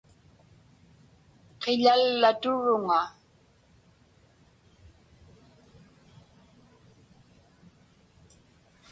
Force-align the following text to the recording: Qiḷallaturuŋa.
Qiḷallaturuŋa. 1.61 3.01